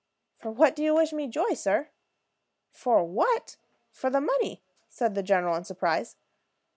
"For 0.39 0.49
what 0.49 0.75
do 0.75 0.81
you 0.83 0.95
wish 0.95 1.13
me 1.13 1.27
joy, 1.27 1.53
sir?" 1.53 1.89
"For 2.71 3.03
what? 3.03 3.57
For 3.91 4.09
the 4.09 4.19
money," 4.19 4.63
said 4.89 5.13
the 5.13 5.21
general, 5.21 5.55
in 5.55 5.63
surprise. 5.63 6.15